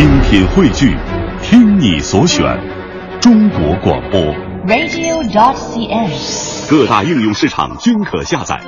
[0.00, 0.96] 精品汇聚，
[1.42, 2.42] 听你所选，
[3.20, 4.18] 中国广播。
[4.66, 6.10] radio.dot.cn，。
[6.70, 8.58] 各大应用市场均可下载。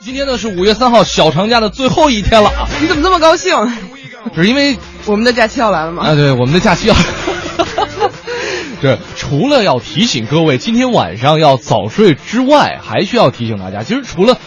[0.00, 3.54] 今天呢是五月三号小长假的最后一天了啊，你怎么这么高兴？
[4.34, 4.76] 只是因为
[5.06, 6.02] 我们的假期要来了吗？
[6.10, 6.94] 啊，对，我们的假期要。
[8.82, 14.38] 对，除了要提醒各位今天晚上要早睡之外，还需要提醒大家，其实除了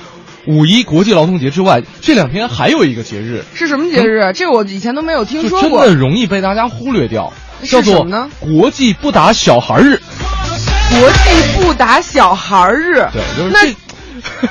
[0.48, 4.32] 五一国际劳动节之外，这两天还有一个节日，是什么节日？
[4.34, 5.82] 这个我以前都没有听说过。
[5.86, 10.02] 真的容易被大家忽略掉，是叫做什么呢国际不打小孩日。
[10.90, 13.06] 国际不打小孩日。
[13.12, 13.76] 对，就是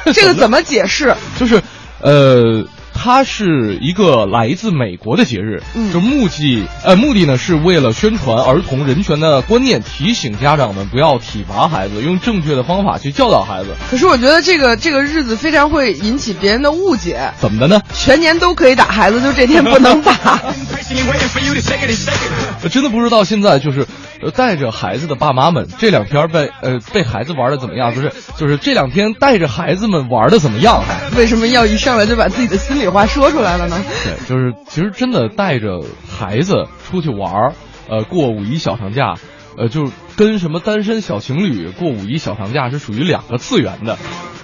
[0.05, 1.15] 那这 个怎么解释？
[1.41, 1.63] 就是，
[2.01, 2.63] 呃，
[2.97, 13.71] 它是一个来自美国的节日，嗯就目的呃目的呢是为了宣传儿童人权的观念，提醒家长们不要体罚孩子，用正确的方法去教导孩子。
[13.91, 17.33] 可是我觉得这个这个日子非常会引起别人的误解。
[17.39, 17.81] 怎么的呢？
[17.95, 20.13] 全年都可以打孩子，就这天不能打。
[22.63, 23.87] 呃 真的不知道现在就是，呃，
[24.35, 27.93] 带着孩子的爸妈们这两天被呃被孩子玩的怎么样？
[27.93, 30.83] 不是，就是这两天带着孩子们玩的怎么样？
[30.83, 33.81] 还为什么要一上来就把自己的心里话说出来了呢？
[34.05, 37.53] 对，就是其实真的带着孩子出去玩儿，
[37.89, 39.15] 呃，过五一小长假，
[39.57, 43.99] 呃，就是跟什么单身小情侣过五一小长假是属于两个次元的。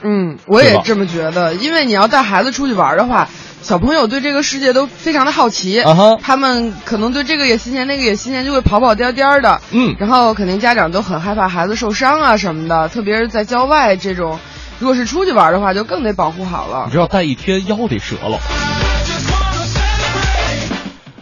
[0.05, 3.29] 嗯，我也这么觉得，因为你要带孩子出去玩的话，
[3.63, 5.83] 小朋友对这个世界都非常的好奇，
[6.21, 9.61] 他们可能对这个也新鲜，那个也新鲜，就会跑跑颠颠的。
[9.71, 14.39] 嗯然后肯定家长都很害怕孩子受伤啊什么的，特别是在郊外这种，
[14.81, 16.93] 如果是出去玩的话，就更得保护好了你。
[16.93, 18.92] 知道带一天腰得折了。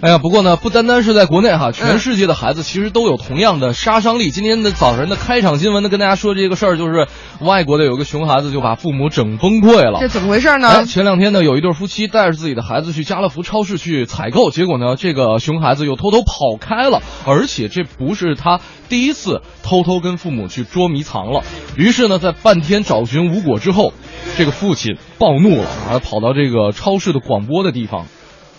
[0.02, 4.30] 哎呀，不过呢，不单单是在国内哈，全世界的孩子其实都有同样的杀伤力。
[4.30, 7.06] 今天的早晨的开场新闻呢，跟大家说这个事儿，就是
[7.42, 9.98] 外国的有个熊孩子就把父母整崩溃了。
[10.00, 10.86] 这怎么回事哎，呢？
[10.86, 21.42] 前两天呢，有一对夫妻带着自己的孩子去家乐福超市去采购，结果呢，这个熊孩子又偷偷跑开了，而且这不是他第一次偷偷跟父母去捉迷藏了。
[21.76, 23.92] 于是呢，在半天找寻无果之后，
[24.38, 28.06] 这个父亲暴怒了，啊，跑到这个超市的广播的地方。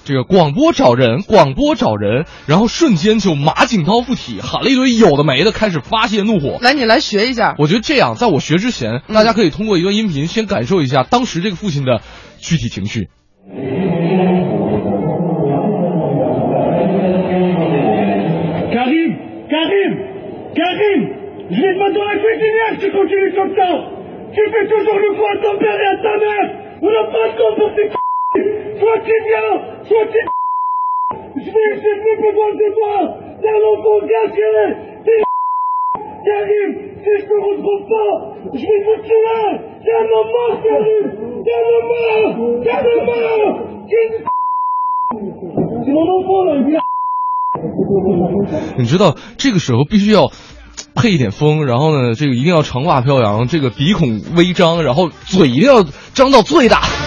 [0.03, 6.57] 这个广播找人，广播找人，然后瞬间就马景涛附体，喊了一堆有的没的，开始发泄怒火。
[6.62, 7.56] 来，你来学一下。
[7.59, 12.01] 我觉得这样，在我学之前，大家可以通过一段音频先感受一下当时这个父亲的
[12.40, 13.09] 具体情绪。
[29.90, 30.19] 我这
[48.78, 50.31] 你知道这个时候必须要
[50.96, 55.84] 配一点风然后呢这个一定要长发飘扬这个鼻孔微张然后嘴一定要
[56.14, 57.00] 张到最大。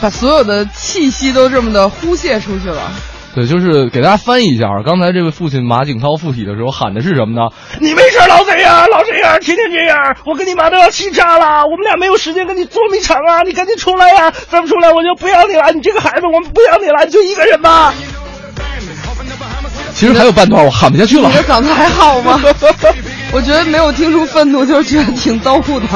[0.00, 2.90] 把所有的气息都这么的呼泄出去了。
[3.32, 7.54] 对，就是给大家翻译一下啊，刚才这位父亲马景涛附体的时候喊的是什么呢？
[7.80, 17.94] 你没事老这样，老这样，天天这样，我跟你妈都要气炸了，我们俩没有时间跟你捉迷藏啊，你赶紧出来呀、再不出来我就不要你了，你这个孩子我们不要你了，你就一个人吧。
[19.94, 21.34] 其实还有半段我喊不下去了你。
[21.34, 22.40] 的嗓子还好吗？
[23.32, 25.86] 我觉得没有听出愤怒，就是觉得挺逗的。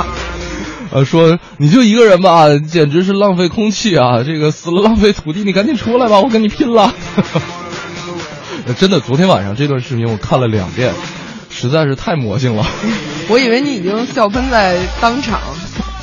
[0.95, 4.23] 呃，说你就一个人吧，简直是浪费空气啊！
[4.25, 6.95] 这个死了浪费土地，你赶紧出来吧，我跟你拼了！
[8.79, 10.95] 真的，昨天晚上这段视频我看了两遍，
[11.51, 12.65] 实在是太魔性了。
[13.29, 15.41] 我以为你已经笑喷在当场。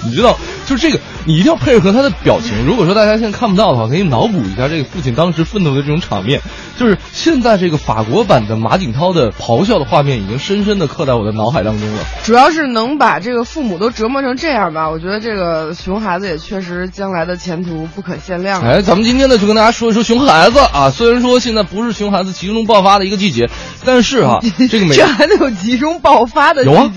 [0.03, 2.66] 你知道，就是这个，你一定要配合他的表情。
[2.66, 6.41] 如果说大家现在看不到的话，可以脑补一下这个父亲当时愤怒的这种场面。
[6.79, 12.00] 就是现在这个法国版的马景涛的咆哮的画面，已经深深的刻在我的脑海当中了。
[12.23, 18.62] 主要是能把这个父母都折磨成这样吧，我觉得这个熊孩子也确实将来的前途不可限量。
[18.63, 20.89] 哎，咱们今天呢就跟大家说一说熊孩子啊。
[20.89, 23.48] 虽然说现在不是熊孩子集中爆发的一个季节，
[23.86, 26.92] 但是啊， 这个每这还得有集中爆发的有啊。，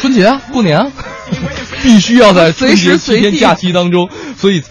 [0.00, 0.86] 春节啊，过年啊，
[1.86, 4.62] 必须要在 春节随时随地七天假期当中，所以。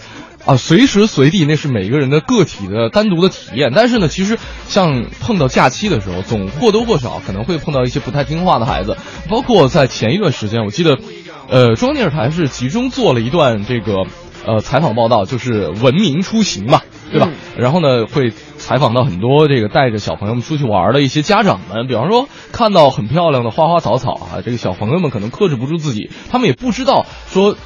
[0.44, 8.96] 啊，随时随地那是每个人的个体的单独的体验，但是呢，其实像碰到假期的时候，总或多或少可能会碰到一些不太听话的孩子，
[9.28, 11.00] 包括在前一段时间，我记得，
[11.48, 14.04] 呃，中央电视台是集中做了一段这个
[14.46, 16.80] 呃采访报道，就是文明出行嘛，
[17.10, 17.28] 对吧？
[17.56, 27.56] 然后呢，会采访到很多这个带着小朋友们出去玩的一些家长们，比方说看到很漂亮的花花草草啊，这个小朋友们可能克制不住自己，他们也不知道说，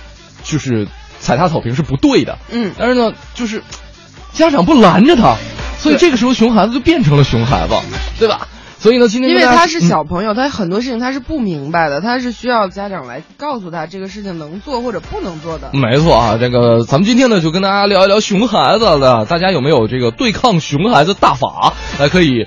[0.42, 0.88] 就是
[1.18, 3.62] 踩踏草坪是不对的，嗯但是呢，就是
[4.32, 5.36] 家长不拦着他，
[5.78, 7.74] 所以这个时候熊孩子就变成了熊孩子，
[8.18, 8.48] 对吧？
[8.80, 15.70] 所以呢，今天因为他是嗯小朋友，他很多事情他是不明白的，他是需要家长来告诉他这个事情能做或者不能做的。
[15.74, 21.74] 没错啊，这个咱们今天呢就跟大家聊一聊熊孩子的，大家有没有这个对抗熊孩子大法？
[21.98, 22.46] 来可以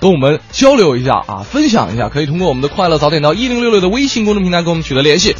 [0.00, 5.36] 跟我们交流一下啊，分享一下，可以通过我们的快乐早点到一零六六的微信公众平台跟我们取得联系。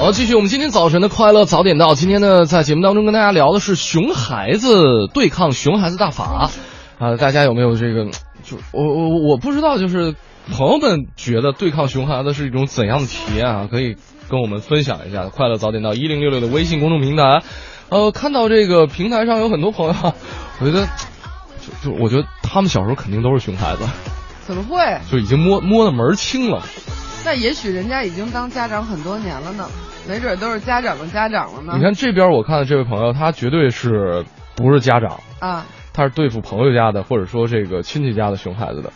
[0.00, 6.50] 好，继续我们今天早晨的快乐早点到，今天呢在节目当中跟大家聊的是熊孩子对抗熊孩子大法
[6.98, 8.10] 啊，大家有没有这个？
[8.48, 10.14] 就我我我不知道，就是
[10.50, 13.68] 朋友们觉得对抗熊孩子是一种怎样的体验啊？
[13.70, 13.96] 可以
[14.30, 15.28] 跟我们分享一下。
[15.28, 17.42] 快乐早点到一零六六的微信公众平台，
[17.90, 20.14] 呃，看到这个平台上有很多朋友啊，
[20.60, 20.86] 我觉得
[21.82, 23.84] 就就我觉得他们小时候肯定都是熊孩子，
[24.46, 24.78] 怎么会？
[25.10, 26.62] 就已经摸摸的门儿清了。
[27.24, 29.68] 那也许人家已经当家长很多年了呢，
[30.08, 31.72] 没准都是家长的家长了呢。
[31.76, 34.24] 你看这边我看的这位朋友，他绝对是
[34.54, 35.66] 不是家长，啊，
[35.98, 38.92] 他是对付朋友家的，或者说这个亲戚家的熊孩子的。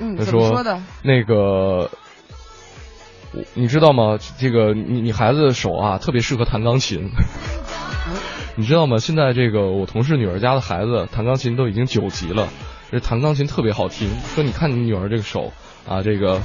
[0.00, 0.80] 嗯，他说的？
[1.02, 1.90] 那个，
[3.34, 4.16] 我你知道吗？
[4.38, 7.10] 这个你你孩子的手啊，特别适合弹钢琴。
[8.56, 8.96] 你知道吗？
[8.96, 12.48] 现在这个我同事女儿家的孩子弹钢琴都已经九级了，
[12.90, 14.08] 这弹钢琴特别好听。
[14.34, 15.52] 说你看你女儿这个手
[15.86, 16.40] 啊，这个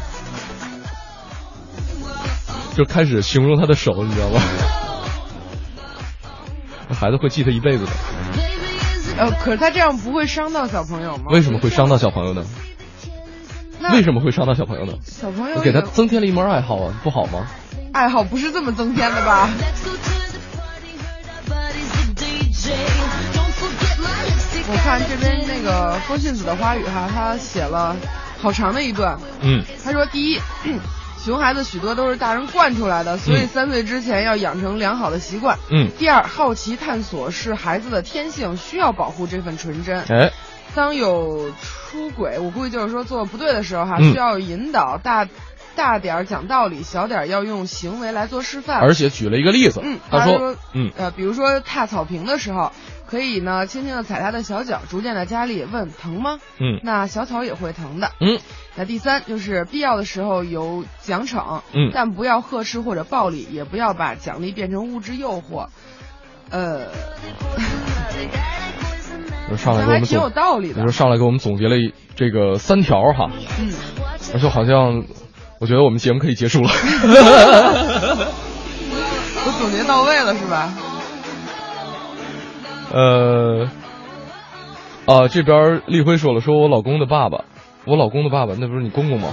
[2.76, 4.42] 就开始形容她的手，你知道吗？
[6.92, 7.92] 孩子会记她一辈子的。
[9.18, 11.24] 呃，可是他这样不会伤到小朋友吗？
[11.30, 12.44] 为什么会伤到小朋友呢？
[13.94, 14.94] 为什么会伤到小朋友呢？
[15.04, 17.48] 小朋友我给他增添了一门爱好啊，不好吗？
[17.94, 19.50] 爱好不是这么增添的吧？
[24.68, 27.96] 我看这边那个风信子的花语哈，他写了
[28.42, 29.18] 好长的一段。
[29.42, 30.40] 嗯他说：第一，
[31.26, 35.58] 熊孩子许多都是大人惯出来的，所以嗯三岁之前要养成良好的习惯。
[35.72, 40.04] 嗯，第二，好奇探索是孩子的天性，需要保护这份纯真。
[40.04, 40.32] 哎，
[40.76, 45.28] 当有出轨，我估计就是说做不对的时候哈，嗯需要引导大
[45.76, 48.80] 大点儿讲道理，小点儿要用行为来做示范。
[48.80, 52.72] 而且举了一个例子，嗯，他说说，嗯呃，比如说踏草坪的时候，
[53.08, 56.40] 可以呢轻轻的踩他的小脚，逐渐的加力，问疼吗？
[56.60, 58.12] 嗯那小草也会疼的。
[58.20, 58.38] 嗯
[58.78, 65.68] 那第三就是必要的时候有奖惩，嗯但不要呵斥或者暴力，也不要把奖励变成物质诱惑。
[66.50, 66.88] 呃，
[69.50, 70.88] 就上来那还挺有给我们总，道理的。
[70.92, 73.74] 上来给我们总结了一这个三条哈，嗯，
[74.34, 75.04] 而且好像
[75.60, 76.70] 我觉得我们节目可以结束了。
[79.48, 80.74] 我总结到位了是吧？
[82.94, 83.70] 呃，
[85.06, 87.46] 啊，这边立辉说了，说我老公的爸爸，
[87.86, 89.30] 我老公的爸爸，那不是你公公吗？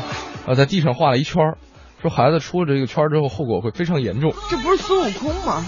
[0.47, 1.59] 啊，在地上画了一圈儿，
[2.01, 4.35] 说孩子出了这个圈儿之后，后果会非常严重。
[4.51, 5.65] 这不是孙悟空吗？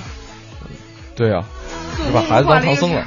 [1.16, 1.44] 对呀、
[2.12, 3.06] 把孩子当唐僧了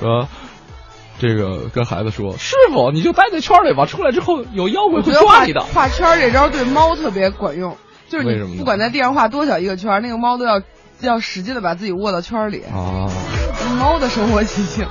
[0.00, 0.28] 说
[1.16, 5.60] 这个跟孩子说，师傅你就待在圈儿里吧，出来之后有妖怪会抓你的。
[5.60, 7.76] 画圈儿这招对猫特别管用，
[8.08, 10.60] 就是你不管在地上画多小一个圈儿，那个猫都要
[11.00, 12.64] 要使劲的把自己握到圈里。
[12.64, 13.06] 啊，
[13.78, 14.88] 猫的生活习性，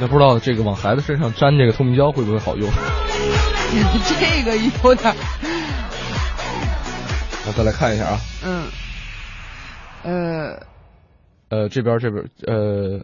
[0.00, 2.68] 那不知道这个往孩子身上粘这个透明胶会不会好用？
[3.72, 5.16] 这个有点儿，
[7.46, 8.66] 那再来看一下啊，嗯，
[10.02, 10.66] 呃，
[11.48, 13.00] 呃，这边这边呃，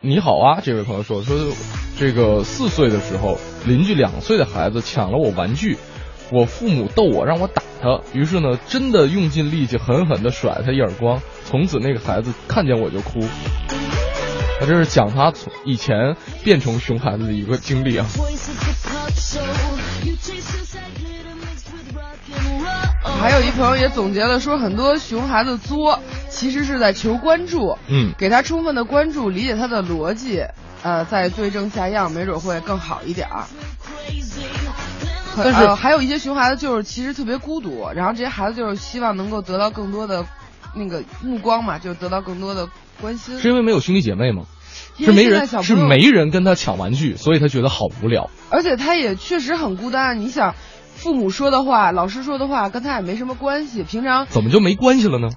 [0.00, 1.36] 你好啊，这位朋友说说
[1.98, 3.36] 这个四岁的时候，
[3.66, 5.76] 邻居两岁的孩子抢了我玩具，
[6.32, 13.20] 我父母逗我让我打他，于是呢，真的用尽力气狠狠的甩他一耳光，从此那个孩子看见我就哭。
[14.60, 18.06] 他这是讲他从以前变成熊孩子的一个经历啊。
[23.20, 30.44] 还有一朋友也总结了说，很多熊孩子作，其实是在求关注，嗯给他充分的关注，理解他的逻辑，
[30.82, 33.44] 呃，再对症下药，没准会更好一点儿。
[35.34, 40.24] 可但是呃、还有一些熊孩子就是其实特别孤独，然后这些孩子就是希望能够得到更多的
[40.74, 42.68] 那个目光嘛，就得到更多的
[43.00, 43.38] 关心。
[43.38, 44.44] 是因为没有兄弟姐妹吗？
[44.98, 48.30] 是没人是没人跟他抢玩具，所以他觉得好无聊。
[48.50, 50.20] 而且他也确实很孤单。
[50.20, 50.54] 你想，
[50.94, 55.30] 父母说的话、老师说的话跟他也没什么关系，平常怎么就没关系了呢？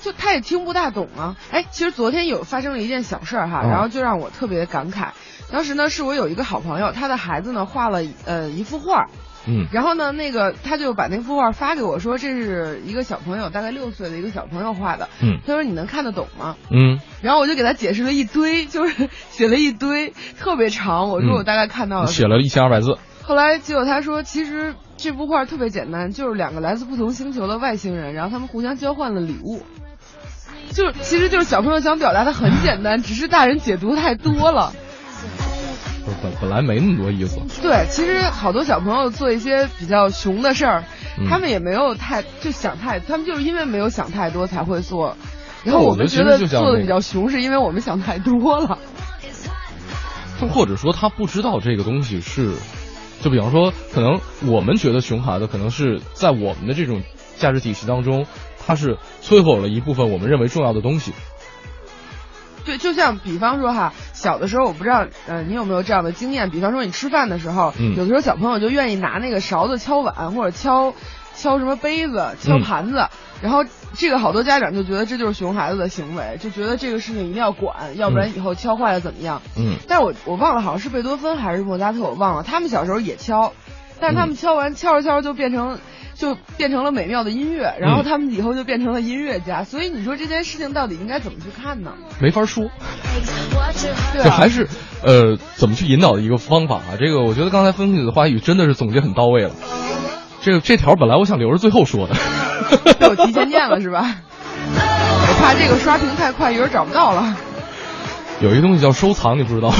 [0.00, 1.36] 就他也听不大懂啊。
[1.50, 5.08] 哎，其实昨天有发生了一件小事儿哈，哦然后就让我特别感慨。
[5.50, 9.08] 当时呢，是我有一个好朋友，他的孩子呢画了呃一幅画，
[9.50, 15.08] 嗯然后呢，那个他就把那幅画发给我说，这是一个小朋友，大概六岁的一个小朋友画的。
[15.20, 16.56] 嗯他说你能看得懂吗？
[16.70, 21.10] 嗯，然后我就给他解释了一堆，就是写了一堆，特别长。
[21.10, 22.96] 我说嗯我大概看到了写了一千二百字。
[23.22, 29.62] 后来结果他说，其实这幅画特别简单，就是两个来自不同星球的外星人，然后他们互相交换了礼物。
[30.72, 34.72] 就是其实就是小朋友想表达的很简单，只是大人解读太多了。
[36.04, 37.40] 不本本来没那么多意思。
[37.62, 40.84] 对，其实好多小朋友做一些比较熊的事儿，
[41.18, 45.16] 嗯他们也没有太就想太，他们就是因为没有想太多才会做。
[45.62, 48.78] 然后我们觉得做的比较熊，是因为我们想太多了。
[50.48, 52.54] 或者说他不知道这个东西是，
[53.20, 57.02] 就比方说，可能我们觉得熊孩子，可能是在我们的这种
[57.36, 58.24] 价值体系当中，
[58.66, 61.12] 他是摧毁了一部分我们认为重要的东西。
[62.64, 66.50] 对，就像比方说哈，小的时候我不知道，呃，你有没有这样的经验？
[66.50, 70.94] 比方说你吃饭的时候，嗯有的时候小朋友就愿意拿那个勺子敲碗或者敲
[71.34, 73.08] 敲什么杯子、敲嗯盘子，
[73.42, 73.64] 然后
[73.94, 79.40] 这个好多家长就觉得这就是熊孩子的行为，就觉得这个事情一定要管，要不然以后敲坏了怎么样？
[79.56, 82.42] 嗯，但我我忘了，好像是贝多芬还是莫扎特，我忘了。
[82.42, 83.52] 他们小时候也敲，
[84.00, 85.78] 但是他们敲完、敲着敲着就变成
[86.20, 89.64] 就变成了美妙的音乐，然后嗯他们以后就变成了音乐家。
[89.64, 91.92] 所以你说这件事情到底应该怎么去看呢？
[92.20, 92.68] 没法说，
[94.12, 94.68] 对还是
[95.02, 97.00] 呃怎么去引导的一个方法啊。
[97.00, 99.52] 这个我觉得刚才分析的话语真的是总结很到位了。
[100.42, 102.14] 这个这条本来我想留着最后说的，
[102.98, 104.16] 被我提前念了是吧？
[104.76, 107.34] 我怕这个刷屏太快，一会儿找不到了。
[108.40, 109.76] 有一个东西叫收藏，你不知道吗？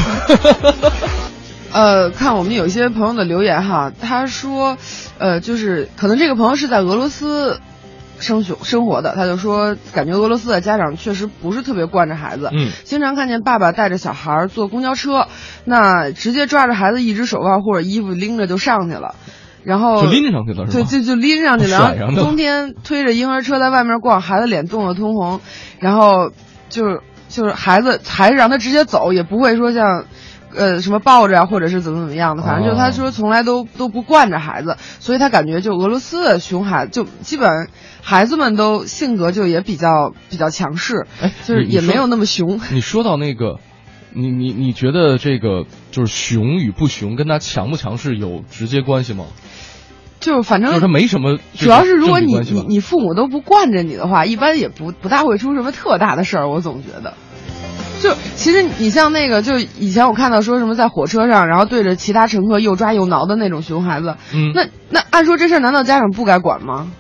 [1.72, 4.76] 呃，看我们有一些朋友的留言哈，他说，
[5.18, 7.60] 呃，就是可能这个朋友是在俄罗斯
[8.18, 15.28] 生学生活的，他就说，感觉俄罗斯的家长确实不是特别惯着孩子，嗯，经常看见爸爸带着小孩坐公交车，
[15.64, 19.14] 那直接抓着孩子一只手腕或者衣服拎着就上去了，
[19.62, 22.06] 然后就拎上去了是对，就就拎上去了，甩上去了。
[22.06, 25.40] 然后冬天推着婴儿车在外面逛，孩子脸冻得通红，
[25.78, 26.32] 然后
[26.68, 30.04] 就是就是孩子还是让他直接走，也不会说像。
[30.54, 37.69] 呃，什么抱着啊，或者是怎么怎么样的，反正就他哦说从来都都不惯着孩子，所以他感觉就俄罗斯的熊孩子，就基本
[38.02, 42.61] 孩子们都性格就也比较比较强势，哎，就是也没有那么熊。
[42.73, 43.59] 你说到那个，
[44.12, 49.26] 你你你觉得这个就是熊与不熊跟他强不强势有直接关系吗？
[50.19, 52.38] 就是反正就是他没什么主要是如果你
[52.69, 56.50] 你父母都不惯着你的话，一般也不不大会出什么特大的事儿。
[56.50, 57.14] 我总觉得，
[58.00, 66.90] 就其实你像那个，就以前我看到说什么在火车上，然后对着其他乘客又抓又挠的那种熊孩子，嗯，那那按说这事儿难道家长不该管吗？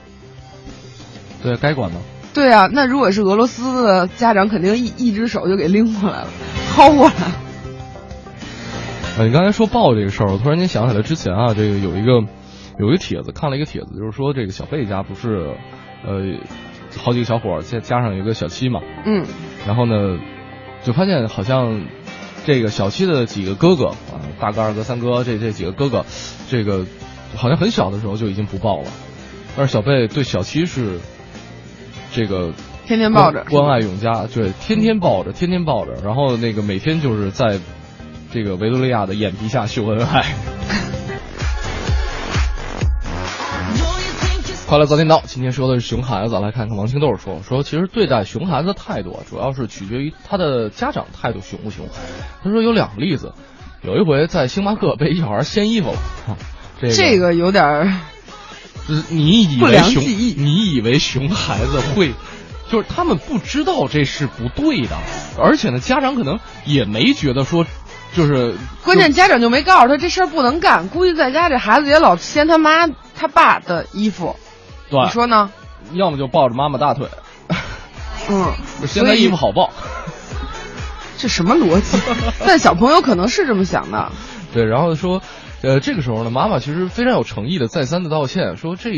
[1.42, 2.00] 对该管吗。
[2.32, 6.28] 对啊，那如果是俄罗斯的家长，肯定一一只手就给拎过来了，
[6.76, 7.14] 薅过来。
[9.18, 12.22] 呃，你刚才说抱这个事儿，我突然间想起来之前啊，这个有一个
[12.78, 15.56] 有一个帖子，看了一个帖子，就是说这个小贝家不是，
[16.06, 16.38] 呃，
[16.96, 19.24] 好几个小伙儿加加上有一个小七嘛，嗯
[19.66, 20.18] 然后呢，
[20.82, 21.82] 就发现好像
[22.44, 26.04] 这个小七的几个哥哥啊，大哥、二哥、三哥这这几个哥哥，
[26.48, 26.84] 这个
[27.36, 28.88] 好像很小的时候就已经不抱了，
[29.56, 30.98] 但是小贝对小七是
[32.12, 32.52] 这个
[32.86, 37.60] 天天抱着关关爱永嘉，对，天天抱着，天天抱着，然后那个每天就是在
[38.32, 40.24] 这个维多利亚的眼皮下秀恩爱。
[44.70, 51.88] 快乐早点到，今天说的是熊孩子，来看看王清豆说说，其实对待熊孩子的态度，主要是取决于他的家长态度熊不熊。
[52.44, 53.32] 他说有两个例子，
[53.82, 55.98] 有一回在星巴克被一小孩掀衣服了，
[56.94, 58.00] 这个有点
[58.86, 62.12] 是你以为熊，你以为熊孩子会，
[62.70, 64.96] 就是他们不知道这是不对的，
[65.36, 67.66] 而且呢，家长可能也没觉得说，
[68.14, 74.36] 就是关键家长就没告诉他这事儿不能干，估计在家这孩子也老掀他妈他爸的衣服，
[74.90, 75.50] 对你，说呢？
[75.92, 77.08] 要么就抱着妈妈大腿，
[78.28, 78.52] 嗯，
[78.86, 79.70] 现在衣服好抱。
[81.16, 81.98] 这什么逻辑？
[82.46, 84.10] 但小朋友可能是这么想的。
[84.52, 85.22] 对，然后说，
[85.62, 88.90] 呃，这个时候呢，妈妈其实非常有诚意的再三的道歉，说这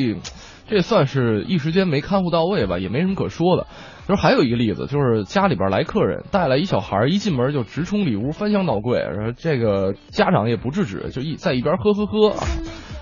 [0.69, 3.67] 这算是一时间没看护到位吧，也没什么可说的。
[4.07, 12.45] 他说还有一个例子，就是家里边来客人，带来一小孩，一进门就直冲里屋翻箱倒柜，然后这个家长也不制止，就一在一边呵呵呵啊，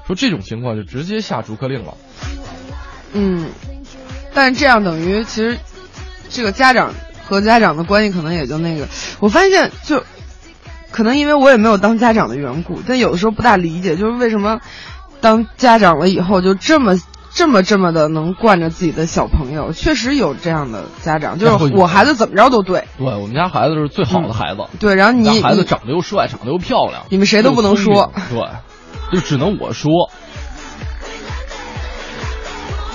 [0.06, 1.94] 说这种情况就直接下逐客令了。
[3.12, 3.50] 嗯，
[4.34, 5.58] 但这样等于其实
[6.28, 6.92] 这个家长
[7.26, 8.88] 和家长的关系可能也就那个。
[9.18, 10.02] 我发现就
[10.90, 14.60] 可能因为我也没有当家长的缘故，但有的时候不大理解，就是为什么
[15.20, 16.98] 当家长了以后就这么。
[17.32, 28.42] 这么这么的能惯着自己的小朋友，确实有这样的家长，就是我孩子怎么着都对，对我们家孩子是最好的孩子，对，然后你孩子长得又帅，长得又漂亮，你们谁都不能说对，
[29.12, 30.10] 就只能我说。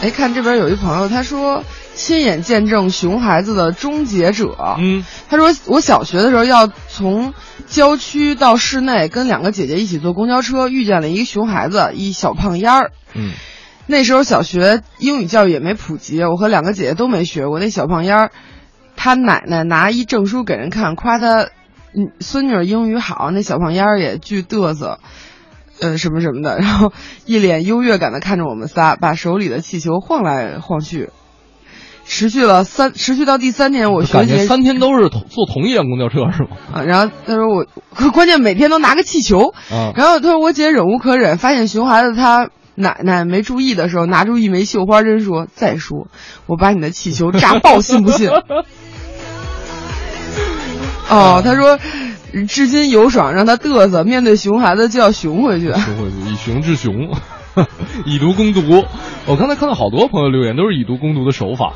[0.05, 1.63] 哎，看这边有一朋友，他说
[1.95, 4.75] 亲眼见证熊孩子的终结者。
[4.77, 7.33] 嗯，他说我小学的时候要从
[7.65, 12.91] 郊区到市内，跟两个姐姐一起坐公交车，遇见了一个熊孩子，一小胖丫儿。
[13.15, 13.31] 嗯，
[13.87, 17.57] 那时候小学英语教育也没普及，我和两个姐姐都没学过。
[17.57, 18.31] 那小胖丫儿
[18.95, 21.49] 他奶奶拿一证书给人看，夸他
[21.95, 24.99] 嗯孙女英语好，那小胖丫儿也巨嘚瑟。
[25.81, 26.93] 呃，什么什么的，然后
[27.25, 31.09] 一脸优越感的看着我们仨，把手里的气球晃来晃去，
[32.05, 36.57] 持续了三，持续到第三天，我学姐三天都是同坐同一辆公交车是吗？
[36.73, 37.65] 啊，然后他说我，
[38.11, 46.07] 关键每天都拿个气球，啊，然后他说我姐忍无可忍，发现熊孩子他奶奶没注意的时候，拿出一枚绣花针说：“再说，
[46.45, 48.29] 我把你的气球炸爆， 信不信？”
[51.07, 51.79] 哦，他说，
[52.43, 55.71] 至今有爽，让他嘚瑟，面对熊孩子就要熊回去。
[55.71, 57.09] 熊回去，以熊治熊，
[58.05, 58.85] 以毒攻毒。
[59.25, 61.73] 我刚才看到好多朋友留言，都是以毒攻毒的手法。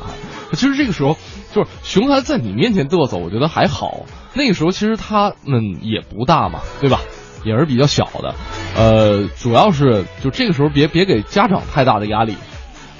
[0.52, 1.16] 其实这个时候，
[1.52, 4.04] 就是熊孩子在你面前嘚瑟，我觉得还好。
[4.34, 7.00] 那个时候其实他们也不大嘛，对吧？
[7.44, 8.34] 也是比较小的。
[8.76, 12.36] 呃，主要是就这个时候别别给家长太大的压力，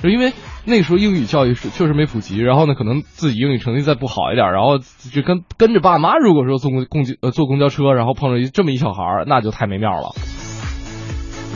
[0.03, 0.33] 就因为。
[0.65, 10.15] 那时候英语教育是确实没普及，然后呢，可能自己英语成绩再不好一点，然后就跟跟着爸妈，如果说坐公公呃坐公交车，然后碰着这么一小孩儿，那就太没面了。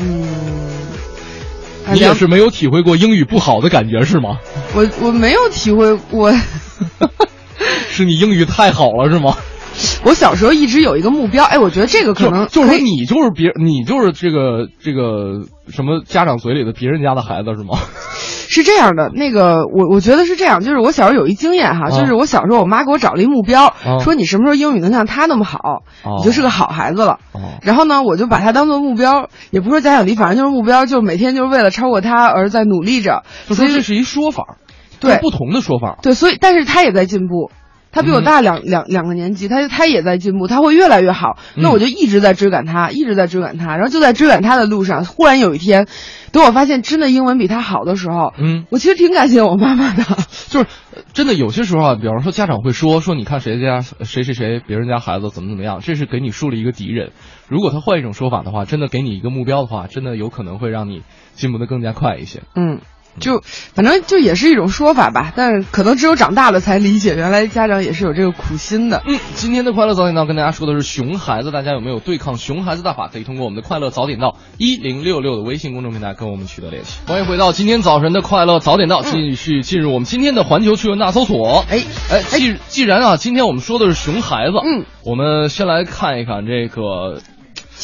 [0.00, 0.26] 嗯，
[1.92, 4.38] 你也是没有体会过英语不好的感觉是吗？
[4.74, 6.32] 我我没有体会过，
[7.90, 9.36] 是你英语太好了是吗？
[10.04, 17.78] 我小时候一直有一个目标，哎，我觉得这个可能就是说你就是别你就是这个这个什么家长嘴里的别人家的孩子是吗？
[18.46, 25.82] 是这样的，那个我我觉得是这样，就是我小时候有一经验哈，就是我小时候我妈给我找了一目标，说你什么时候英语能像他那么好，
[26.18, 27.18] 你就是个好孩子了。
[27.62, 33.24] 然后呢，我就把他当做目标，也不说假想敌，反正就是目标，就是每天就是为了超过他而在努力着。
[33.48, 34.56] 所以这是一说法，
[35.00, 35.98] 对不同的说法。
[36.02, 37.50] 对，所以但是他也在进步。
[37.94, 41.38] 他比我大两两两个年级，他他也在进步，他会越来越好。
[41.54, 43.76] 那我就一直在追赶他，一直在追赶他。
[43.76, 45.86] 然后就在追赶他的路上，忽然有一天，
[46.32, 50.02] 等我发现真的英文比他好的时候，嗯，我其实挺感谢我妈妈的。
[50.50, 50.66] 就是
[51.12, 57.12] 真的有些时候啊，比方说家长会说说，你看谁家谁谁谁别人家孩子怎么怎么样，这是给你树立一个敌人。
[57.48, 61.02] 如果他换一种说法的话，真的给你一个目标的话，真的有可能会让你
[61.34, 62.42] 进步的更加快一些。
[62.56, 62.80] 嗯。
[63.20, 63.42] 就
[63.74, 69.02] 反正就也是一种说法吧，但是可能只有长大了才理解，原来家长也是有这个苦心的。
[69.06, 73.08] 嗯，今天的快乐早点到跟大家说的是熊孩子，大家有没有对抗熊孩子大法？
[73.08, 77.00] 可以通过我们的快乐早点到一零六六的微信公众平台跟我们取得联系。
[77.06, 81.64] 欢迎回到今天早晨的快乐早点到，继续进入我们今天的环球趣闻大搜索。
[81.70, 87.20] 哎哎，既既然啊，今天我们说的是熊孩子，嗯，我们先来看一看这个。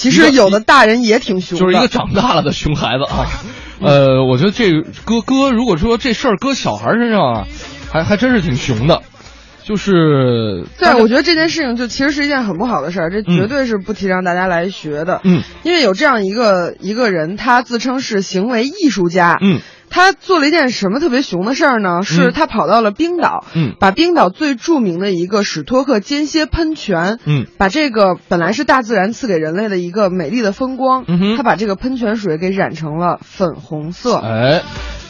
[0.01, 3.29] 其实有的大人也挺凶，就是一个长大了的熊孩子啊。
[3.85, 7.47] 呃，我觉得这哥哥，如果说这事儿搁小孩身上啊，
[7.93, 9.03] 还还真是挺熊的。
[9.63, 15.21] 就是，对，我觉得这件事情就其实是一件很不好的事儿，这绝对是不提倡大家来学的。
[15.23, 19.37] 嗯，因为有这样一个一个人，他自称是行为艺术家。
[19.43, 19.61] 嗯。
[19.91, 22.03] 他做了一件什么特别熊的事儿呢？
[22.03, 34.17] 是他跑到了冰岛，嗯，把冰岛最著名的一个史托克间歇喷泉，嗯，把这个本来是大自然赐给人类的一个美丽的风光，嗯，他把这个喷泉水给染成了粉红色。
[34.17, 34.63] 哎，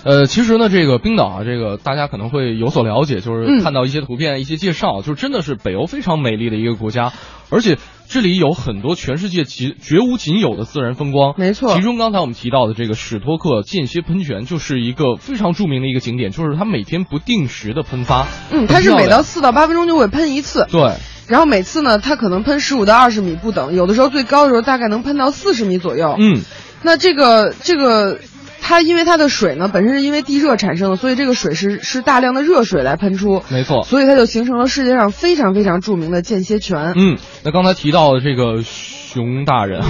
[0.05, 7.13] 呃，其实呢，这个冰岛啊，这个大家可能会有所了解，就是看到一些图片、一些介绍，就真的是北欧非常美丽的一个国家，
[7.51, 7.79] 而且。
[8.13, 11.77] 这里有很多全世界极绝无仅有的自然风光，没错。
[11.77, 18.27] 其中刚才我们提到的这个史托克间歇喷泉就是一个非常著名的一个景点，就是它每天不定时的喷发。
[18.51, 20.67] 嗯，它是每到四到八分钟就会喷一次。
[20.69, 20.95] 对。
[21.29, 26.17] 然后每次呢，它可能喷十五到二十米不等，有的时候最高的时候大概能喷到四十米左右。
[26.19, 26.41] 嗯。
[26.83, 28.19] 那这个这个。
[28.63, 36.93] 它因为它的水呢，本身是因为地热产生的，所以这个水是是大量的热水来喷出，没错，所以它就形成了世界上非常非常著名的间歇泉。
[36.97, 39.83] 嗯，那刚才提到的这个熊大人，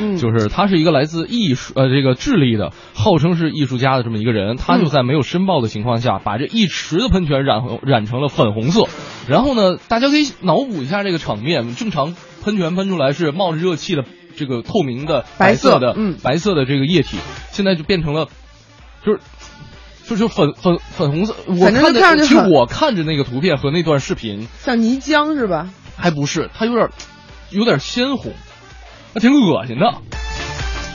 [0.00, 8.84] 嗯，就是他是一个来自艺术呃这个智利的，号称是艺术家的这么一个人，他就在没有申报的情况下，把这一池的喷泉染染成了粉红色，
[9.28, 14.04] 然后呢，大家可以脑补一下这个场面，正常喷泉喷出来是冒着热气的。
[14.40, 17.18] 这个透明的白色的，嗯，白色的这个液体，
[17.52, 18.26] 现在就变成了，
[19.04, 19.20] 就是，
[20.08, 21.36] 就是粉粉粉红色。
[21.46, 25.68] 我看着，其实我看着那个图片和那段视频，像泥浆是吧？
[25.94, 26.88] 还不是，它有点，
[27.50, 28.32] 有点鲜红，
[29.12, 29.92] 它挺恶心的。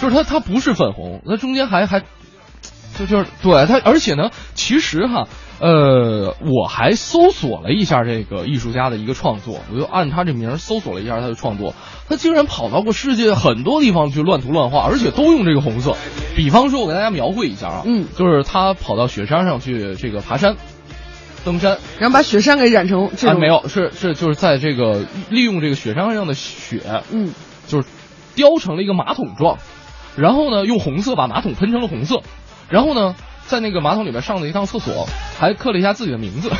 [0.01, 1.99] 就是它，它不是粉红，它中间还还，
[2.97, 5.27] 就就是对它，而且呢，其实哈。
[5.57, 11.73] 呃，我还搜索了一下这个艺术家的一个创作，我就按他这名搜索了一下他的创作，
[12.09, 15.95] 他竟然跑到过世界很多地方去乱涂乱画，而且都用这个红色。
[16.35, 20.57] 比方说，我给大家描绘一下啊，嗯，就是他跑到雪山上去这个爬山、
[21.45, 27.31] 登山，然后把雪山给染成这没有，是是就是在这个利用这个雪山上的雪，嗯，
[27.67, 27.87] 就是
[28.35, 29.57] 雕成了一个马桶状，
[30.17, 32.21] 然后呢，用红色把马桶喷成了红色，
[32.69, 33.15] 然后呢。
[33.47, 36.51] 在那个马桶里面上了一趟厕所，还刻了一下自己的名字。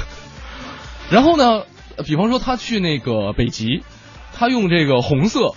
[1.12, 1.64] 然后呢，
[1.98, 3.84] 呃比方说他去那个北极，
[4.34, 5.54] 他用这个红色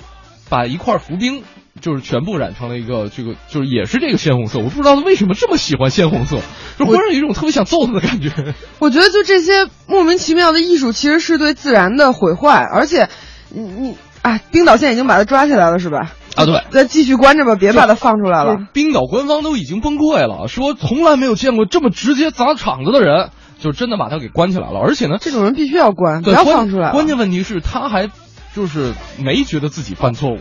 [0.48, 1.42] 把一块浮冰。
[1.80, 4.58] 就是全部染成了一个这个，就是也是这个鲜红色。
[4.58, 6.40] 我不知道他为什么这么喜欢鲜红色，
[6.76, 8.32] 就忽然有一种特别想揍他的感觉。
[8.80, 12.64] 我觉得就这些莫名其妙的艺术，其实是对自然的毁坏。
[12.64, 13.08] 而且，
[13.50, 16.12] 你你啊，冰岛现在已经把他抓起来了，是吧？
[16.36, 18.56] 啊，对，再继续关着吧，别把他放出来了。
[18.72, 24.78] 冰岛官方都已经崩溃了，说从来没有见过这么直接砸场子的人，就真的把他给关起来了。
[24.80, 26.92] 而且呢，这种人必须要关，不要放出来。
[26.92, 28.08] 关键问题是他还
[28.54, 30.38] 就是没觉得自己犯错误。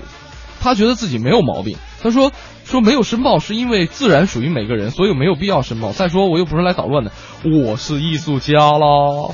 [0.59, 2.31] 他觉得自己没有毛病，他说
[2.65, 5.91] 说没有申报是因为自然属于每个人，所以没有必要申报。
[5.91, 7.11] 再说我又不是来捣乱的，
[7.43, 9.29] 我是艺术家啦，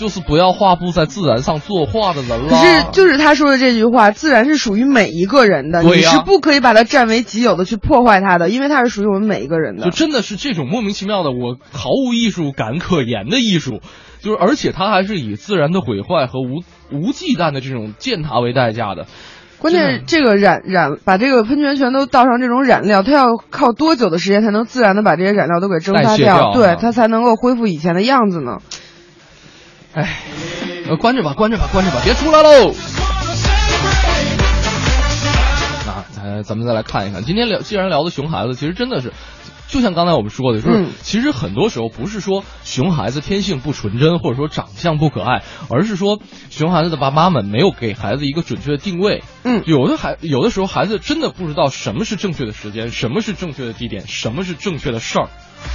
[0.00, 2.48] 就是不要画布在自然上作画的人了。
[2.48, 9.84] 可是就是他说的这句话，自然是属于每一个人的，你是不可以把它占为己有的去破坏它的，因为它是属于我们每一个人的。
[9.84, 13.80] 就真的是这种莫名其妙的，我毫无艺术感可言的艺术，
[14.22, 19.06] 就是而且它还是以自然的毁坏和无无忌惮的这种践踏为代价的。
[19.58, 26.54] 关键这个染染把这个喷泉全都倒上这种染料，它要靠多久的时间才能自然的把这些染料都给蒸发掉？
[26.54, 28.60] 对，它才能够恢复以前的样子呢？
[29.92, 30.20] 哎，
[31.00, 32.72] 关着吧，关着吧，关着吧，别出来喽！
[35.84, 39.12] 那咱咱们再来看一看，今天聊既然聊的熊孩子，其实真的是。
[39.66, 46.18] 就像刚才我们说的，就是其实很多时候不是说熊孩子天性不纯真，或者说长相不可爱，而是说
[46.50, 49.22] 熊孩子的爸妈们没有给孩子一个准确的定位。
[49.44, 55.28] 嗯，有的孩有的时候孩子真的不知道什么是正确的时间，什么是正确的地点，什么是正确的事儿。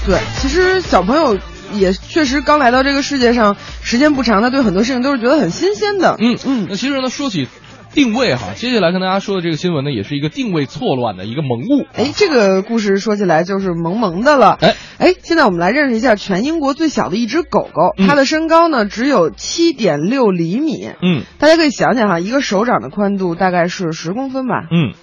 [0.05, 1.37] 对，其实小朋友
[1.73, 6.15] 也确实刚来到这个世界上，时间不长，他对很多事情都是觉得很新鲜的。
[6.19, 7.47] 嗯嗯，那其实呢，说起。
[7.93, 11.87] 定位哈，接下来跟大家说的这个新闻呢，也是一个定位错乱的一个萌物。
[11.93, 14.57] 哎，这个故事说起来就是萌萌的了。
[14.59, 20.89] 哎哎，现在我们来认识一下全英国最小的一只狗狗，它的身高呢只有七点六厘米。
[21.01, 24.67] 嗯，大家可以想想哈，一个手掌的宽度大概是十公分吧。
[24.69, 24.93] 嗯。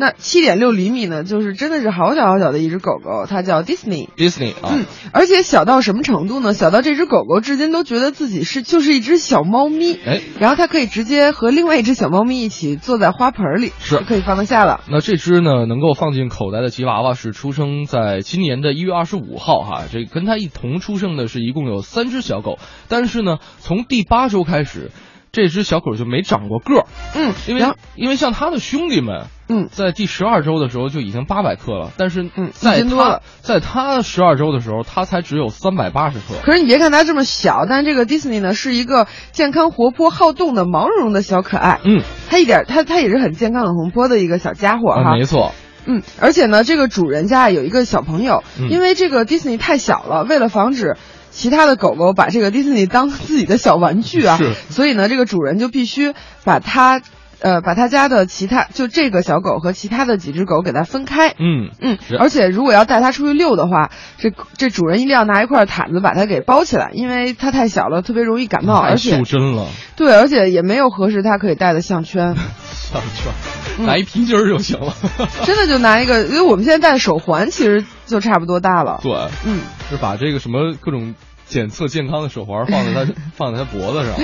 [0.00, 4.08] 那七点六厘米呢，就是真的是好小好小的一只狗狗，它叫 Disney。
[4.16, 6.54] Disney 啊，嗯，而且小到什么程度呢？
[6.54, 9.92] 小到这只狗狗至今都觉得自己是就是一只小猫咪。
[9.92, 14.80] 哎，然后它可以直接和另外一只小猫咪一起坐在花盆里，是可以放得下了。
[14.88, 22.58] 那这只呢，能够放进口袋的吉娃娃是出生在今年的一月二十五号哈，这跟它一同出生的是一共有三只小狗，
[22.88, 24.90] 但是呢，从第八周开始。
[25.32, 27.62] 这只小狗就没长过个儿，嗯，因为
[27.94, 36.36] 因为像它的兄弟们，嗯，在第十二周的时候就已经八百克了，但是嗯，在他在他十二周的时候，他才只有三百八十克。
[36.44, 45.52] 可是你别看它这么小，但这个 Disney 呢是一个健康、活泼、好动的毛茸茸的小可爱，嗯，它一点它它也是很健康、很活泼的一个小家伙哈，没错，
[45.84, 50.96] 嗯，而且呢，这个主人家有一个小朋友，因为这个 Disney 太小了，为了防止。
[51.32, 54.36] 其他的狗狗把这个迪士尼当自己的小玩具啊，
[54.68, 57.00] 所以呢，这个主人就必须把它，
[57.40, 61.30] 呃，把他家的其他就这个小狗和其他的几只狗给它分开。
[61.38, 69.66] 嗯嗯，而且如果要带它出去遛的话，这这主人一定要拿一块毯子把它给包起来，因为它太小了，特别容易感冒，而且袖珍了。
[69.96, 72.34] 对，而且也没有合适它可以戴的项圈。
[72.36, 74.92] 项圈，拿一皮筋儿就行了。
[75.44, 79.00] 真的就拿一个，因为我们现在戴手环，其实就差不多大了。
[79.02, 79.12] 对，
[79.46, 81.14] 嗯，是把这个什么各种。
[81.50, 84.14] 检测健康的手环放在他 放在他脖子上，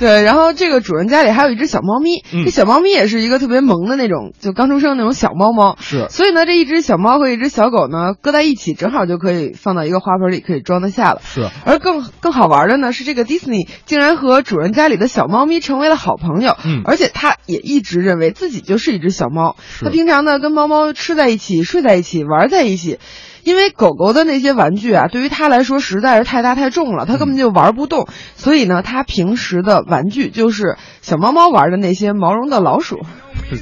[0.00, 0.22] 对。
[0.22, 5.76] 然后这个主人家里还有一只小猫咪，这小猫咪也是一个特别萌的那种，就刚出生那种小猫猫。
[5.78, 6.08] 是。
[6.08, 11.20] 所以呢，这一只小猫和一只小狗呢，搁在一起，正好就可以放到一个花盆里，可以装得下了。
[11.22, 11.46] 是。
[11.66, 16.56] 而更更好玩的呢，是这个 Disney 竟然和主人家里的小猫咪成为了好朋友。
[16.64, 16.80] 嗯。
[16.86, 19.56] 而且他也一直认为自己就是一只小猫。
[19.68, 19.84] 是。
[19.84, 22.98] 他平常呢，跟猫猫吃在一起，睡在一起，玩在一起。
[23.44, 28.06] 因为狗狗的那些玩具啊，对于它来说实在是太大太重了，它根本就玩不动。
[28.34, 33.00] 所以呢，它平时的玩具就是小猫猫玩的那些毛绒的老鼠，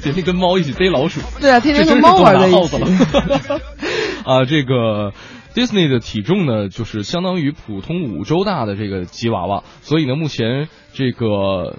[0.01, 1.21] 天天跟猫一起逮老鼠。
[1.39, 2.77] 对啊，天天跟猫玩在一起。
[4.25, 5.13] 啊，这个
[5.55, 11.77] Disney 的体重呢，就是相当于普通五周大的这个吉娃娃，所以呢，目前这个。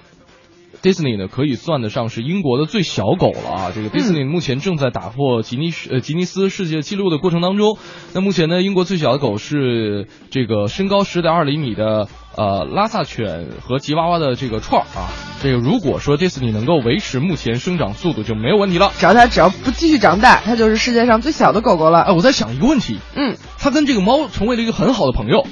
[0.81, 3.71] Disney 呢，可以算得上是英国的最小狗了啊！
[3.73, 7.77] 这个 Disney 目前正在打破吉尼斯呃吉尼斯世界纪录的过程当中。
[8.13, 15.09] 那目前呢，英国最小的狗是这个身高十点二厘米的呃拉萨犬和吉娃娃的这个串儿啊。
[15.41, 18.91] 这个如果说 Disney 能够维持目前生长速度，就没有问题了。
[18.97, 22.01] 只要它只要不继续长大，它就是世界上最小的狗狗了。
[22.01, 25.45] 哎，我在想一个问题，嗯，它跟这个猫成为了一个很好的朋友，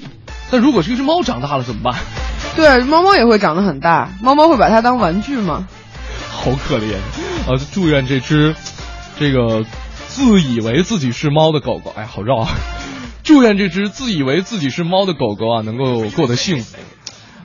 [0.51, 1.95] 但如果是一只猫长大了怎么办？
[2.59, 5.69] 对，猫猫也会长得很大，猫猫会把它当玩具吗？
[6.29, 6.95] 好可怜，
[7.47, 8.53] 呃，祝愿这只
[9.17, 9.63] 这个
[10.07, 12.49] 自以为自己是猫的狗狗，哎，好绕啊！
[13.23, 16.75] 祝愿这只自以为自己是猫的狗狗啊，能够过得幸福。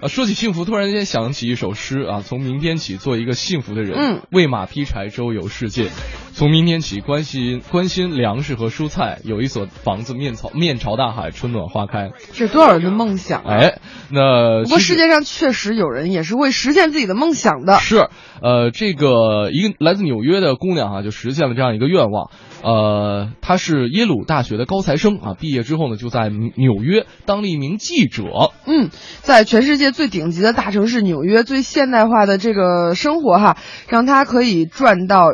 [0.01, 5.91] 啊，说起幸福，突然间想起一首诗啊，从明天起做一个幸福的人，嗯，喂马劈柴周游世界，
[6.35, 13.55] 从明天起关心关心粮食和蔬菜，有一所房子面朝面朝大海，春暖花开，这多少人的梦想啊！
[13.55, 13.79] 哎，
[14.11, 17.79] 那不过世界上确实有人也是为实现自己的梦想的。
[17.79, 18.09] 是，
[18.43, 22.31] 呃，这个一个来自纽约的姑娘啊，就实现了这样一个愿望。
[22.65, 28.25] 呃，她是耶鲁大学的高材生啊，毕业之后呢，就在纽约当了一名记者。
[28.67, 28.91] 嗯，
[29.23, 35.29] 在全世界最顶级的大城市纽约，最现代化的这个生活哈，让她可以赚到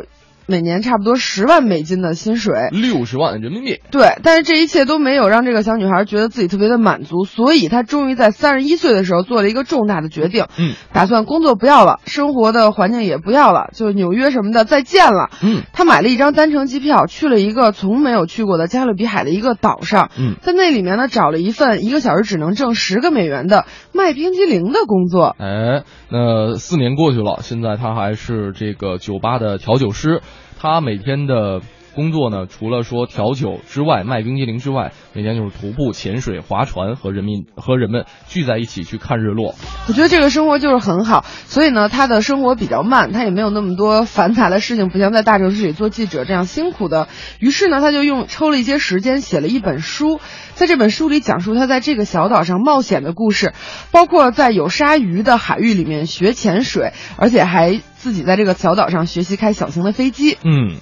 [0.45, 2.69] 每年差不多十万美金的薪水。
[2.71, 15.29] 六十万人民币，对，但是这一切都没有让这个小女孩觉得自己特别的满足，所以她终于在三十一岁的时候做了一个重大的决定，嗯，打算工作不要了，生活的环境也不要了，就纽约什么的再见了。
[15.43, 25.35] 嗯，她买了一张单程机票，去了一个从没有去过的加勒比海的一个岛上，嗯，在那里面呢找了一份一个小时只能挣十个美元的卖冰激凌的工作。
[25.39, 30.21] 哎，那四年过去了，现在她还是这个酒吧的调酒师。
[30.59, 31.61] 他每天的
[31.93, 39.55] 工作呢，除了说调酒之外，卖冰激凌之外，每天就是徒步、潜水、划船，和人民和人们聚在一起去看日落。
[39.89, 47.09] 我觉得这个生活就是很好，所以呢，他的生活比较慢，他也没有那么多繁杂的事情，不像在大城市里做记者这样辛苦的。
[47.39, 50.21] 于是呢，他就用抽了一些时间写了一本书，
[50.53, 53.51] 在这本书里讲述他在这个小岛上冒险的故事，
[53.91, 60.35] 包括在有鲨鱼的海域里面学潜水，而且还自己在这个小岛上学习开小型的飞机。
[60.43, 60.77] 嗯，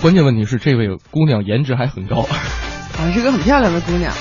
[0.00, 2.18] 关键问题是这位姑娘颜值还很高。
[2.96, 4.12] 啊，是个很漂亮的姑娘。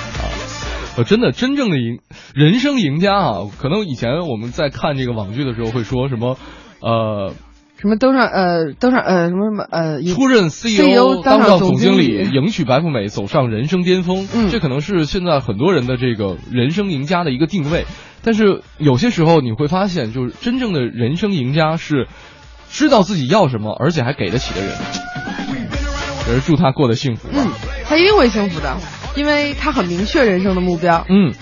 [0.97, 1.99] 呃，真的，真正的赢
[2.34, 6.38] 人生赢家啊，可能以前我们在看这个网剧的时候会说什么，
[6.82, 7.34] 呃，
[7.78, 14.28] 什么登上呃登上呃什么什么呃出任 CEO 当上总总经理，经理迎娶白富美，走上人生巅峰。
[14.34, 17.86] 嗯这可能是现在很多人的这个人生赢家的一个定位。
[18.24, 22.08] 但是有些时候你会发现，就是真正的人生赢家是
[22.70, 24.76] 知道自己要什么，而且还给得起的人。
[26.26, 27.34] 也是祝他过得幸福吧。
[27.38, 27.52] 嗯，
[27.86, 28.78] 他一定会幸福的，
[29.18, 31.06] 因为他很明确人生的目标。
[31.10, 31.34] 嗯，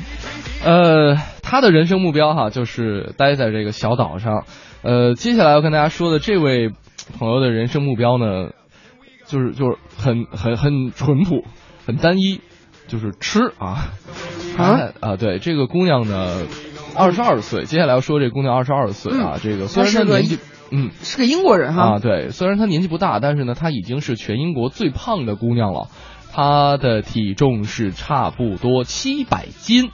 [0.65, 4.45] 呃，他的人生目标哈，就是待在这个小岛上。
[4.81, 6.71] 呃，接下来要跟大家说的这位
[7.19, 8.49] 朋友的人生目标呢，
[9.27, 11.45] 就是就是很很很淳朴，
[11.85, 12.41] 很单一，
[12.87, 13.91] 就是吃啊。
[14.57, 16.41] 啊啊，对，这个姑娘呢，
[16.95, 17.65] 二十二岁。
[17.65, 20.39] 接下来要说这姑娘二十二岁啊，这个虽然她年纪，
[20.71, 20.91] 嗯。
[21.01, 21.95] 是个英国人哈。
[21.95, 25.87] 啊，对，虽然她年纪不大，但是呢，她已经是全英国最胖的姑娘了。
[26.31, 29.91] 她的体重是差不多七百斤，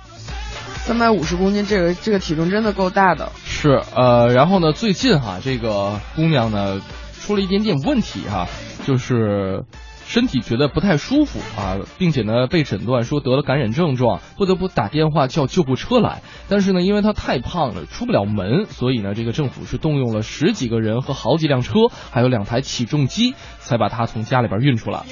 [0.76, 3.32] 三百五十公斤，这个这个体重真的够大的。
[3.44, 6.80] 是呃，然后呢，最近哈，这个姑娘呢
[7.20, 8.48] 出了一点点问题哈，
[8.86, 9.64] 就是
[10.08, 16.22] 身体觉得不太舒服啊，并且呢被诊断说得了感染症状，不得不打电话叫救护车来。
[16.48, 21.74] 但是呢，因为他太胖了，出不了门，所以呢，这个政府是动用了十几个人和好几辆车，
[22.10, 25.04] 还有两台起重机，才把他从家里边运出来。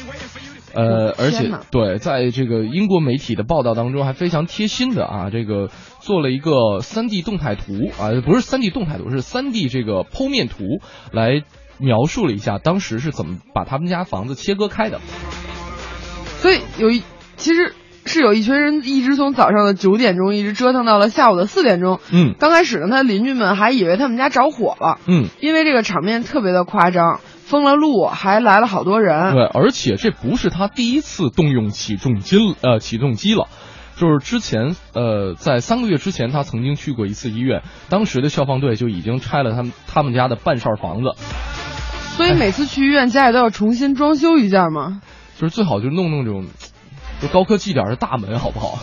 [0.74, 5.70] 呃，而且对，在这个英国媒体的报道当中，还非常贴心的啊，这个
[6.02, 10.82] 做了一个三 D 动态图啊，不是三 D 动态图，是三 D 这个剖面图，
[11.14, 11.44] 来
[11.80, 15.00] 描述了一下当时是怎么把他们家房子切割开的。
[16.40, 17.02] 所以有一
[17.38, 17.74] 其实
[18.06, 22.00] 是有一群人一直从早上的九点钟一直折腾到了下午的四点钟。
[22.12, 29.34] 嗯刚开始呢，他邻居们还以为他们家着火了，嗯，因为这个场面特别的夸张，封了路，还来了好多人。
[29.34, 33.48] 对，而且这不是他第一次动用起重机呃起重机了。
[33.98, 41.12] 就是之前，呃，在三个月之前，他曾经去过一次医院，当时的消防队就已经拆了他们他们家的半扇房子，
[42.16, 45.02] 所以每次去医院，家里都要重新装修一下嘛。
[45.38, 46.46] 就是最好就弄弄这种，
[47.22, 48.80] 就高科技点儿的大门，好不好？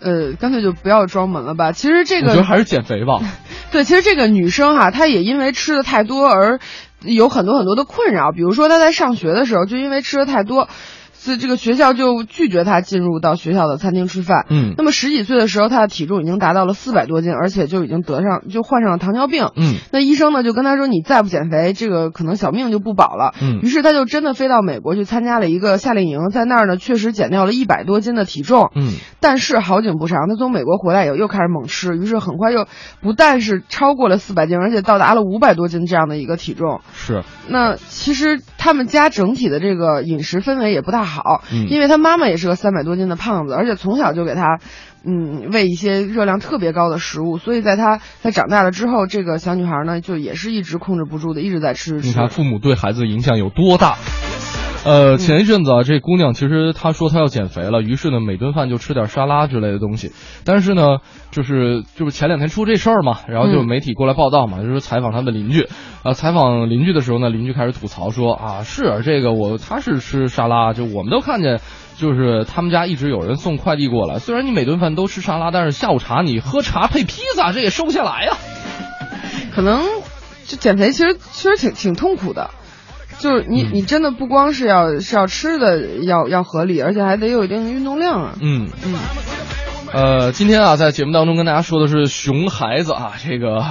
[0.00, 1.72] 呃，干脆就不要装门了吧。
[1.72, 3.20] 其实这个我觉得还是减肥吧。
[3.72, 6.60] 对，其实这个女生哈、她也因为吃的太多而
[7.02, 8.32] 有很多很多的困扰。
[8.32, 10.68] 比如说她在上学的时候，就因为吃的太多，
[11.36, 14.46] 这个学校就拒绝他进入到学校的餐厅吃饭。
[14.48, 19.48] 嗯那么十几岁的时候，他的体重已经达到了四百多斤，而且就已经得上就患上了糖尿病。
[19.56, 23.34] 嗯那医生呢就跟他说，你再不减肥，这个可能小命就不保了。
[23.40, 28.70] 嗯于是他就真的飞到美国去参加了一个夏令营，在那儿呢确实减掉了一百多斤的体重。
[28.74, 32.66] 嗯但是好景不长，他从美国回来以后又开始猛吃，于是很快又
[33.02, 36.80] 不但是超过了四百斤，而且到达了五百多斤这样的一个体重。
[36.92, 41.17] 是那其实他们家整体的这个饮食氛围也不大好，
[41.52, 44.58] 嗯因为他妈妈也是个三百多斤的胖子，而且从小就给他，
[45.04, 52.08] 嗯，喂一些热量特别高的食物，所以在他在长大了之后，这个小女孩呢就也是一直控制不住的，一直在吃吃吃。
[52.08, 53.96] 你看父母对孩子的影响有多大？
[54.84, 60.12] 呃，前一阵子啊，这姑娘其实她说她要减肥了，于是呢，每顿饭就吃点沙拉之类的东西。
[60.44, 60.98] 但是呢，
[61.30, 65.68] 就是就是前两天出这事儿嘛，然后就媒体过来报道嘛，就是采访她的邻居。
[66.04, 71.60] 啊，采访邻居的时候呢，邻居开始吐槽说啊，是这个我她是吃沙拉，就我们都看见，
[71.96, 74.20] 就是他们家一直有人送快递过来。
[74.20, 78.36] 虽然你每顿饭都吃沙拉，但是下午茶你喝茶配披萨，这也瘦不下来呀。
[79.52, 79.84] 可能
[80.46, 82.50] 这减肥其实其实挺挺痛苦的，
[83.18, 88.34] 就是你你真的不光是要是要吃的要要合理，而且还得有一定的运动量啊。
[88.40, 88.94] 嗯嗯。
[89.90, 93.64] 呃，今天啊，在节目当中跟大家说的是熊孩子啊，这个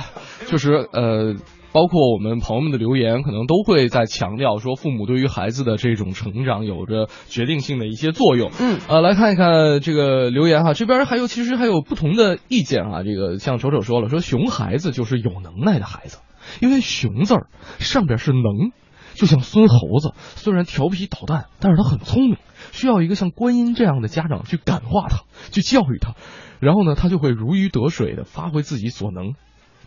[0.48, 1.36] 就是呃，
[1.72, 8.50] 包括我们朋友们的留言，可能都会在强调说，父母对于孩子的这种成长有着决定性的一些作用。
[8.60, 13.04] 嗯，呃，来看一看这个留言哈，这边还有其实还有不同的意见啊。
[13.04, 16.18] 这个像丑丑说了，说熊孩子就是有能耐的孩子，
[16.62, 17.46] 因为熊字儿
[17.78, 18.72] 上边是能，
[19.18, 22.38] 就像孙猴子，虽然调皮捣蛋，但是他很聪明。
[22.72, 26.14] 需要一个像观音这样的家长去感化他，去教育他，
[26.60, 29.34] 然后呢，他就会如鱼得水的发挥自己所能，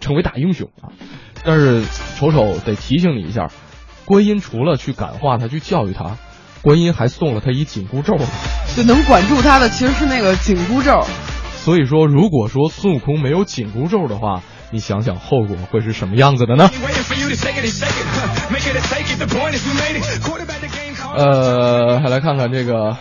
[0.01, 0.93] 成为大英雄啊！
[1.45, 1.85] 但是
[2.17, 3.49] 丑丑得提醒你一下，
[4.05, 6.17] 观音除了去感化他、去教育他，
[6.63, 8.17] 观音还送了他一紧箍咒，
[8.77, 11.03] 就能管住他的其实是那个紧箍咒。
[11.57, 16.71] 所以说，如果说孙悟空没有紧箍咒的话，你想想后果会是什么样子的呢？
[21.17, 22.97] 呃，还来看看这个，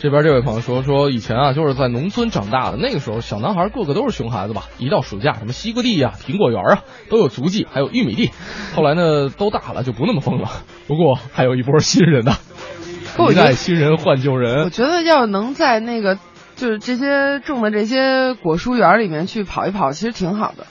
[0.00, 4.64] 这边这位朋友说说以前啊，就是在农村长大的，那个时候小男孩个个都是熊孩子吧？
[4.78, 8.30] 一到暑假，什么西瓜地呀、苹果园啊，都有足迹，还有玉米地。
[8.74, 10.48] 后来呢，都大了就不那么疯了。
[10.86, 12.32] 不过还有一波新人呢，
[13.30, 14.64] 一代新人换旧人。
[14.64, 16.18] 我觉得要能在那个
[16.56, 20.66] 就是这些种的这些果蔬园里面去跑一跑，其实挺好的，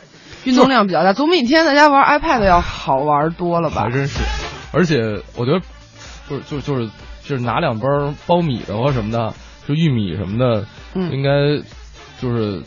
[0.45, 3.83] 运动量比较大，总比天天在家玩 iPad 要好玩多了吧？
[3.83, 4.19] 还真是，
[4.71, 5.59] 而且我觉得。
[6.27, 6.89] 就是就就是
[7.23, 7.87] 就是拿两包
[8.25, 9.31] 苞米的或什么的，
[9.67, 10.65] 就玉米什么的，
[11.11, 11.29] 应该
[12.19, 12.63] 就是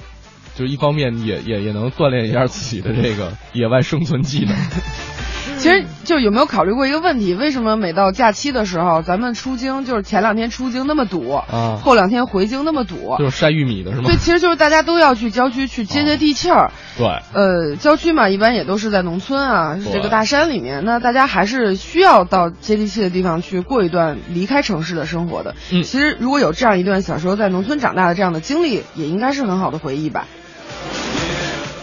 [0.55, 4.55] 就是一方面也也也能锻炼一下自己的这个野外生存技能。
[5.57, 7.35] 其实就有没有考虑过一个问题？
[7.35, 13.17] 为什么每到假期的时候，咱们出京就是前两天出京那么堵，啊，后两天回京那么堵？
[13.19, 14.05] 就是晒玉米的是吗？
[14.07, 16.71] 对，其实就是大家都要去郊区去接接地气儿。
[16.97, 25.55] 对，呃，郊区嘛，一般也都是在农村啊，这个大山里面，那大家还是需要到接地气的地方去过一段离开城市的生活的。
[25.73, 30.27] 嗯，其实如果有这样一段小时候在农村长大的这样的经历，也应该是很好的回忆吧。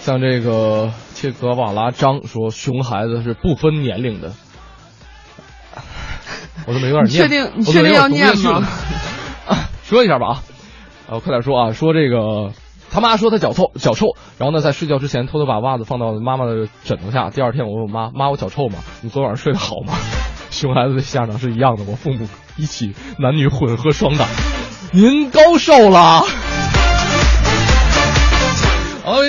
[0.02, 0.92] 像这个。
[1.16, 4.34] 切格瓦拉张说：“熊孩子是不分年龄的。
[6.68, 7.24] ”我怎么有点念？
[7.24, 7.52] 确定？
[7.56, 8.68] 你确定要念吗？
[9.84, 10.44] 说一下吧啊！
[11.08, 11.72] 呃，快点说啊！
[11.72, 12.52] 说这个
[12.92, 17.30] 他妈说他脚臭，脚臭，然后呢，在睡觉之前偷偷把袜子放到妈妈的枕头下。
[17.30, 18.80] 第二天我问我妈：“妈，我脚臭吗？
[19.02, 19.94] 你昨晚上睡得好吗？”
[20.52, 24.26] 熊孩子的下场是一样的，我父母一起男女混合双打。
[24.92, 26.24] 您高寿了？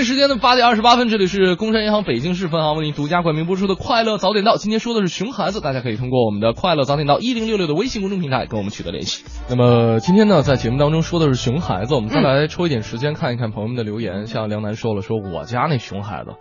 [0.06, 4.54] 时间的八点二十八分，这里是工商银行北京市分行为您独家冠名播出的《快乐早点到》。
[4.56, 9.24] 今天说的是熊孩子，大家可以通过我们的“快乐早点到”一零六六的微信公众平台跟我们取得联系。
[9.50, 14.28] 那么今天呢，在节目当中说的是熊孩子，我们再来抽一点时间看一看朋友们的留言。
[14.28, 16.36] 像梁楠说了，说我家那熊孩子。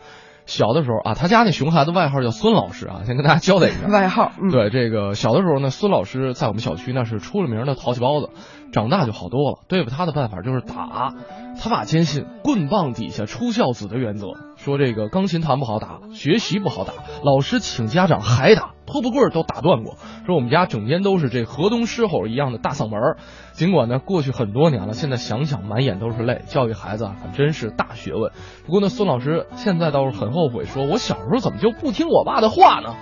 [0.45, 3.87] 小的时候啊，他家那熊孩子外号叫孙老师啊，先跟大家交代一下。
[3.89, 8.29] 外号，对这个小的时候呢，孙老师在我们小区那是出了名的淘气包子，
[8.71, 9.65] 长大就好多了。
[9.67, 11.15] 对付他的办法就是打，
[11.61, 19.95] 他爸坚信棍棒底下出孝子的原则，说这个钢琴弹不好打，学习不好打，老师请家长还打，拖布棍都打断过。
[20.25, 23.17] 说我们家整天都是这河东狮吼一样的大嗓门
[23.53, 26.43] 尽管呢，过去很多年了，现在想想满眼都是泪。
[26.47, 28.31] 教育孩子啊，可真是大学问。
[28.65, 32.95] 不过呢，孙老师现在倒是很后悔，说我小时候怎么就不听我爸的话呢？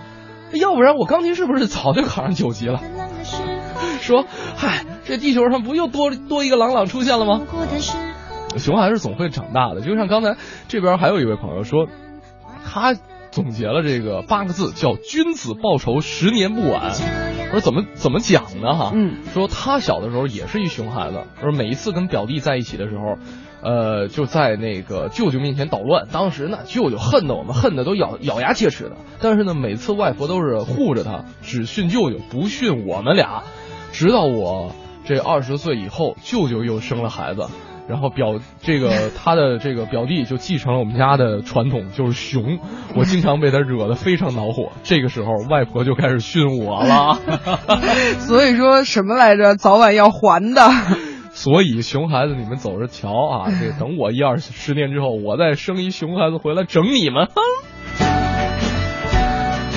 [0.54, 2.80] 要不然我钢琴是不是早就考上九级了？
[4.00, 7.42] 说，嗨，这地球上不又多多一个朗朗出现了吗？
[8.58, 10.38] 熊孩子总会长大的，就像刚才
[10.68, 11.88] 这边还有一位朋友说，
[12.66, 12.96] 他。
[13.34, 16.92] 总结了这个八个字，叫“君子报仇，十年不晚”。
[17.50, 18.76] 我说怎么怎么讲呢？
[18.76, 23.18] 哈，嗯，说他小的时候也是一熊孩子，说每一次跟表弟在一起的时候，
[23.64, 26.08] 呃，就在那个舅舅面前捣乱。
[26.12, 28.98] 当时呢，舅舅恨得我们恨得都咬咬牙切齿的。
[29.20, 33.42] 但是呢，每次外婆都是护着他，只训舅舅，不训我们俩。
[33.92, 34.76] 直到我
[35.06, 37.48] 这二十岁以后，舅舅又生了孩子。
[37.88, 42.60] 然后表这个 他的这个表弟就继承了我们家的传统，就是熊。
[42.96, 44.72] 我经常被他惹得非常恼火。
[44.84, 47.20] 这个时候，外婆就开始训我了。
[48.20, 49.56] 所以说什么来着？
[49.56, 50.70] 早晚要还的。
[51.36, 53.50] 所以熊孩子，你们走着瞧啊！
[53.60, 57.28] 这等我一二十年之后，我再生一熊孩子回来整你们。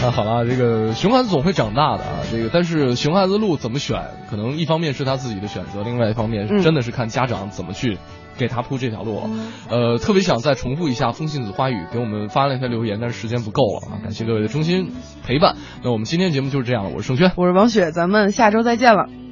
[0.03, 2.16] 那好了，这个熊孩子总会长大的啊。
[2.31, 7.99] 这个但是熊孩子路怎么选，可能一方面是他自己的选择，另外一方面嗯真的是看家长怎么去
[8.37, 9.31] 给他铺这条路了。
[9.71, 14.93] 呃，特别想再重复一下风信子花语给我们发了一条留言，但是时间不够了啊，感谢各位的衷心
[15.25, 15.57] 陪伴。
[15.85, 17.33] 那我们今天节目就是这样了，我是盛轩。
[17.37, 19.26] 我是王雪，咱们下周再见了。